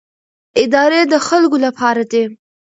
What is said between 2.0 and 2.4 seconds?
دي